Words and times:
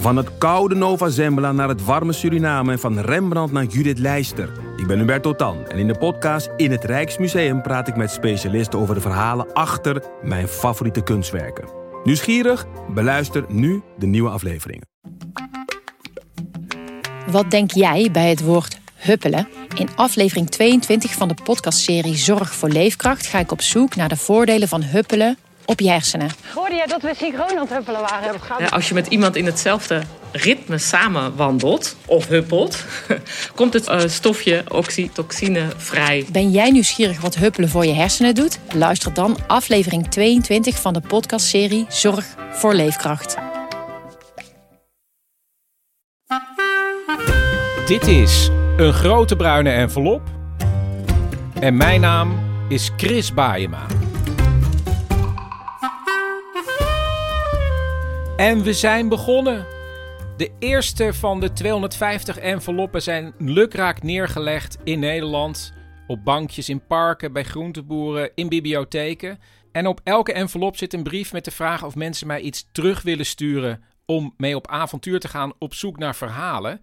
Van 0.00 0.16
het 0.16 0.38
koude 0.38 0.74
Nova 0.74 1.08
Zembla 1.08 1.52
naar 1.52 1.68
het 1.68 1.84
warme 1.84 2.12
Suriname 2.12 2.72
en 2.72 2.78
van 2.78 2.98
Rembrandt 2.98 3.52
naar 3.52 3.64
Judith 3.64 3.98
Leister. 3.98 4.52
Ik 4.76 4.86
ben 4.86 4.98
Hubert 4.98 5.22
Totan 5.22 5.66
en 5.66 5.78
in 5.78 5.86
de 5.86 5.98
podcast 5.98 6.50
In 6.56 6.70
het 6.70 6.84
Rijksmuseum 6.84 7.62
praat 7.62 7.88
ik 7.88 7.96
met 7.96 8.10
specialisten 8.10 8.78
over 8.78 8.94
de 8.94 9.00
verhalen 9.00 9.52
achter 9.52 10.02
mijn 10.22 10.48
favoriete 10.48 11.02
kunstwerken. 11.02 11.68
Nieuwsgierig? 12.04 12.66
Beluister 12.94 13.44
nu 13.48 13.82
de 13.98 14.06
nieuwe 14.06 14.30
afleveringen. 14.30 14.88
Wat 17.30 17.50
denk 17.50 17.70
jij 17.70 18.08
bij 18.12 18.28
het 18.28 18.42
woord 18.42 18.78
huppelen? 18.94 19.48
In 19.76 19.88
aflevering 19.96 20.50
22 20.50 21.12
van 21.12 21.28
de 21.28 21.36
podcastserie 21.44 22.16
Zorg 22.16 22.54
voor 22.54 22.68
Leefkracht 22.68 23.26
ga 23.26 23.38
ik 23.38 23.52
op 23.52 23.62
zoek 23.62 23.96
naar 23.96 24.08
de 24.08 24.16
voordelen 24.16 24.68
van 24.68 24.82
huppelen 24.82 25.38
op 25.70 25.80
je 25.80 25.90
hersenen. 25.90 26.30
Hoorde 26.54 26.74
jij 26.74 26.86
dat 26.86 27.02
we 27.02 27.12
synchroon 27.16 27.50
aan 27.50 27.58
het 27.58 27.70
huppelen 27.70 28.00
waren? 28.00 28.40
Ja, 28.58 28.66
als 28.66 28.88
je 28.88 28.94
met 28.94 29.06
iemand 29.06 29.36
in 29.36 29.46
hetzelfde 29.46 30.02
ritme 30.32 30.78
samen 30.78 31.36
wandelt 31.36 31.96
of 32.06 32.26
huppelt, 32.26 32.84
komt 33.54 33.72
het 33.72 33.88
uh, 33.88 34.00
stofje 34.06 34.64
oxytocine 34.68 35.62
vrij. 35.76 36.26
Ben 36.32 36.50
jij 36.50 36.70
nieuwsgierig 36.70 37.20
wat 37.20 37.34
huppelen 37.34 37.68
voor 37.68 37.86
je 37.86 37.92
hersenen 37.92 38.34
doet? 38.34 38.58
Luister 38.74 39.14
dan 39.14 39.38
aflevering 39.46 40.08
22 40.08 40.80
van 40.80 40.92
de 40.92 41.00
podcastserie 41.00 41.86
Zorg 41.88 42.26
voor 42.50 42.74
Leefkracht. 42.74 43.36
Dit 47.86 48.06
is 48.06 48.50
een 48.76 48.92
grote 48.92 49.36
bruine 49.36 49.70
envelop. 49.70 50.22
En 51.60 51.76
mijn 51.76 52.00
naam 52.00 52.38
is 52.68 52.90
Chris 52.96 53.34
Baayema. 53.34 53.99
En 58.40 58.62
we 58.62 58.72
zijn 58.72 59.08
begonnen. 59.08 59.66
De 60.36 60.50
eerste 60.58 61.14
van 61.14 61.40
de 61.40 61.52
250 61.52 62.38
enveloppen 62.38 63.02
zijn 63.02 63.34
lukraak 63.38 64.02
neergelegd 64.02 64.78
in 64.84 64.98
Nederland. 64.98 65.72
Op 66.06 66.24
bankjes 66.24 66.68
in 66.68 66.86
parken, 66.86 67.32
bij 67.32 67.44
groenteboeren, 67.44 68.30
in 68.34 68.48
bibliotheken. 68.48 69.38
En 69.72 69.86
op 69.86 70.00
elke 70.04 70.32
envelop 70.32 70.76
zit 70.76 70.92
een 70.92 71.02
brief 71.02 71.32
met 71.32 71.44
de 71.44 71.50
vraag 71.50 71.84
of 71.84 71.94
mensen 71.94 72.26
mij 72.26 72.40
iets 72.40 72.68
terug 72.72 73.02
willen 73.02 73.26
sturen 73.26 73.82
om 74.06 74.34
mee 74.36 74.56
op 74.56 74.68
avontuur 74.68 75.20
te 75.20 75.28
gaan 75.28 75.52
op 75.58 75.74
zoek 75.74 75.98
naar 75.98 76.16
verhalen. 76.16 76.80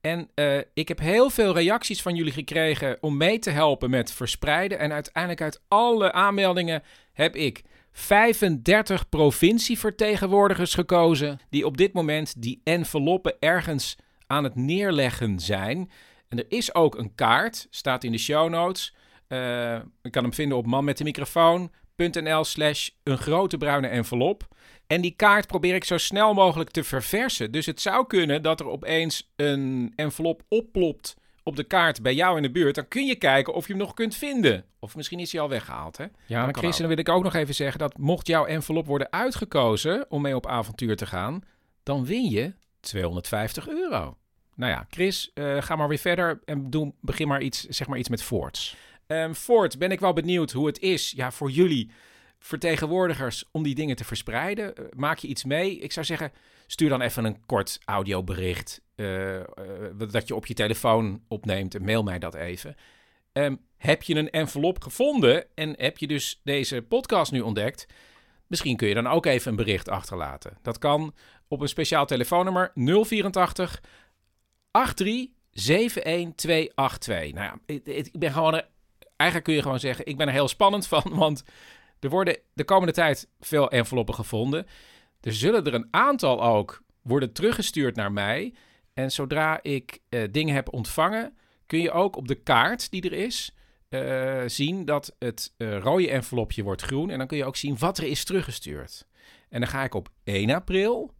En 0.00 0.28
uh, 0.34 0.58
ik 0.74 0.88
heb 0.88 0.98
heel 0.98 1.30
veel 1.30 1.54
reacties 1.54 2.02
van 2.02 2.14
jullie 2.14 2.32
gekregen 2.32 2.96
om 3.00 3.16
mee 3.16 3.38
te 3.38 3.50
helpen 3.50 3.90
met 3.90 4.12
verspreiden. 4.12 4.78
En 4.78 4.92
uiteindelijk 4.92 5.42
uit 5.42 5.62
alle 5.68 6.12
aanmeldingen 6.12 6.82
heb 7.12 7.36
ik 7.36 7.62
35 7.92 9.08
provincievertegenwoordigers 9.08 10.74
gekozen 10.74 11.40
die 11.50 11.66
op 11.66 11.76
dit 11.76 11.92
moment 11.92 12.42
die 12.42 12.60
enveloppen 12.64 13.36
ergens 13.38 13.96
aan 14.26 14.44
het 14.44 14.54
neerleggen 14.54 15.40
zijn. 15.40 15.90
En 16.28 16.38
er 16.38 16.46
is 16.48 16.74
ook 16.74 16.98
een 16.98 17.14
kaart, 17.14 17.66
staat 17.70 18.04
in 18.04 18.12
de 18.12 18.18
show 18.18 18.50
notes. 18.50 18.94
Ik 20.02 20.12
kan 20.12 20.22
hem 20.22 20.34
vinden 20.34 20.58
op 20.58 20.66
manmetdemicrofoon.nl 20.66 22.44
slash 22.44 22.88
een 23.02 23.18
grote 23.18 23.56
bruine 23.56 23.88
envelop. 23.88 24.48
En 24.86 25.00
die 25.00 25.14
kaart 25.16 25.46
probeer 25.46 25.74
ik 25.74 25.84
zo 25.84 25.98
snel 25.98 26.34
mogelijk 26.34 26.70
te 26.70 26.84
verversen. 26.84 27.52
Dus 27.52 27.66
het 27.66 27.80
zou 27.80 28.06
kunnen 28.06 28.42
dat 28.42 28.60
er 28.60 28.66
opeens 28.66 29.32
een 29.36 29.92
envelop 29.96 30.42
opplopt 30.48 31.16
op 31.42 31.56
de 31.56 31.64
kaart 31.64 32.02
bij 32.02 32.14
jou 32.14 32.36
in 32.36 32.42
de 32.42 32.50
buurt, 32.50 32.74
dan 32.74 32.88
kun 32.88 33.06
je 33.06 33.14
kijken 33.14 33.54
of 33.54 33.66
je 33.66 33.72
hem 33.72 33.82
nog 33.82 33.94
kunt 33.94 34.14
vinden. 34.14 34.64
Of 34.78 34.96
misschien 34.96 35.18
is 35.18 35.32
hij 35.32 35.40
al 35.40 35.48
weggehaald. 35.48 35.96
Hè? 35.96 36.04
Ja, 36.26 36.44
maar 36.44 36.54
Chris, 36.54 36.76
dan 36.76 36.88
wil 36.88 36.98
ik 36.98 37.08
ook 37.08 37.22
nog 37.22 37.34
even 37.34 37.54
zeggen 37.54 37.78
dat 37.78 37.98
mocht 37.98 38.26
jouw 38.26 38.44
envelop 38.46 38.86
worden 38.86 39.12
uitgekozen 39.12 40.06
om 40.08 40.22
mee 40.22 40.36
op 40.36 40.46
avontuur 40.46 40.96
te 40.96 41.06
gaan, 41.06 41.42
dan 41.82 42.04
win 42.04 42.30
je 42.30 42.52
250 42.80 43.68
euro. 43.68 44.16
Nou 44.54 44.72
ja, 44.72 44.86
Chris, 44.90 45.30
uh, 45.34 45.62
ga 45.62 45.76
maar 45.76 45.88
weer 45.88 45.98
verder 45.98 46.40
en 46.44 46.70
doe, 46.70 46.92
begin 47.00 47.28
maar 47.28 47.42
iets, 47.42 47.64
zeg 47.64 47.86
maar 47.86 47.98
iets 47.98 48.08
met 48.08 48.22
Forts. 48.22 48.76
Um, 49.06 49.34
Fort, 49.34 49.78
ben 49.78 49.90
ik 49.90 50.00
wel 50.00 50.12
benieuwd 50.12 50.50
hoe 50.50 50.66
het 50.66 50.78
is 50.78 51.12
ja, 51.16 51.30
voor 51.30 51.50
jullie 51.50 51.90
vertegenwoordigers 52.40 53.44
om 53.50 53.62
die 53.62 53.74
dingen 53.74 53.96
te 53.96 54.04
verspreiden. 54.04 54.74
Uh, 54.80 54.86
maak 54.96 55.18
je 55.18 55.28
iets 55.28 55.44
mee? 55.44 55.78
Ik 55.78 55.92
zou 55.92 56.06
zeggen, 56.06 56.32
stuur 56.66 56.88
dan 56.88 57.00
even 57.00 57.24
een 57.24 57.46
kort 57.46 57.78
audiobericht 57.84 58.80
uh, 58.96 59.34
uh, 59.34 59.42
dat 60.10 60.28
je 60.28 60.34
op 60.34 60.46
je 60.46 60.54
telefoon 60.54 61.22
opneemt 61.28 61.74
en 61.74 61.84
mail 61.84 62.02
mij 62.02 62.18
dat 62.18 62.34
even. 62.34 62.76
Um, 63.32 63.60
heb 63.76 64.02
je 64.02 64.14
een 64.14 64.30
envelop 64.30 64.82
gevonden 64.82 65.44
en 65.54 65.74
heb 65.76 65.98
je 65.98 66.06
dus 66.06 66.40
deze 66.44 66.82
podcast 66.82 67.32
nu 67.32 67.40
ontdekt? 67.40 67.86
Misschien 68.46 68.76
kun 68.76 68.88
je 68.88 68.94
dan 68.94 69.06
ook 69.06 69.26
even 69.26 69.50
een 69.50 69.56
bericht 69.56 69.88
achterlaten. 69.88 70.58
Dat 70.62 70.78
kan 70.78 71.14
op 71.48 71.60
een 71.60 71.68
speciaal 71.68 72.06
telefoonnummer 72.06 72.72
084 72.74 73.80
83 74.70 75.28
71282. 75.50 77.32
Nou 77.32 77.46
ja, 77.46 77.58
ik, 77.66 77.86
ik 77.86 78.18
ben 78.18 78.32
gewoon. 78.32 78.62
Eigenlijk 79.16 79.44
kun 79.44 79.54
je 79.54 79.62
gewoon 79.62 79.80
zeggen: 79.80 80.06
ik 80.06 80.16
ben 80.16 80.26
er 80.26 80.32
heel 80.32 80.48
spannend 80.48 80.86
van, 80.86 81.04
want 81.24 81.44
er 82.00 82.10
worden 82.10 82.38
de 82.52 82.64
komende 82.64 82.92
tijd 82.92 83.28
veel 83.40 83.70
enveloppen 83.70 84.14
gevonden. 84.14 84.66
Er 85.20 85.34
zullen 85.34 85.64
er 85.64 85.74
een 85.74 85.88
aantal 85.90 86.42
ook 86.42 86.82
worden 87.02 87.32
teruggestuurd 87.32 87.96
naar 87.96 88.12
mij. 88.12 88.54
En 88.94 89.12
zodra 89.12 89.62
ik 89.62 89.98
uh, 90.08 90.22
dingen 90.30 90.54
heb 90.54 90.72
ontvangen, 90.72 91.36
kun 91.66 91.80
je 91.80 91.90
ook 91.90 92.16
op 92.16 92.28
de 92.28 92.34
kaart 92.34 92.90
die 92.90 93.02
er 93.02 93.12
is 93.12 93.54
uh, 93.88 94.42
zien 94.46 94.84
dat 94.84 95.16
het 95.18 95.54
uh, 95.56 95.78
rode 95.78 96.10
envelopje 96.10 96.62
wordt 96.62 96.82
groen. 96.82 97.10
En 97.10 97.18
dan 97.18 97.26
kun 97.26 97.36
je 97.36 97.44
ook 97.44 97.56
zien 97.56 97.78
wat 97.78 97.98
er 97.98 98.04
is 98.04 98.24
teruggestuurd. 98.24 99.06
En 99.48 99.60
dan 99.60 99.68
ga 99.68 99.84
ik 99.84 99.94
op 99.94 100.08
1 100.24 100.50
april 100.50 101.14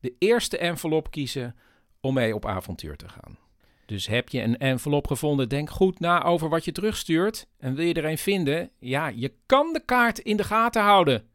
de 0.00 0.14
eerste 0.18 0.58
envelop 0.58 1.10
kiezen 1.10 1.56
om 2.00 2.14
mee 2.14 2.34
op 2.34 2.46
avontuur 2.46 2.96
te 2.96 3.08
gaan. 3.08 3.47
Dus 3.88 4.06
heb 4.06 4.28
je 4.28 4.42
een 4.42 4.58
envelop 4.58 5.06
gevonden, 5.06 5.48
denk 5.48 5.70
goed 5.70 6.00
na 6.00 6.22
over 6.22 6.48
wat 6.48 6.64
je 6.64 6.72
terugstuurt. 6.72 7.46
En 7.58 7.74
wil 7.74 7.86
je 7.86 7.94
er 7.94 8.04
een 8.04 8.18
vinden? 8.18 8.70
Ja, 8.78 9.06
je 9.06 9.32
kan 9.46 9.72
de 9.72 9.80
kaart 9.84 10.18
in 10.18 10.36
de 10.36 10.44
gaten 10.44 10.82
houden. 10.82 11.28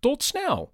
Tot 0.00 0.22
snel! 0.22 0.72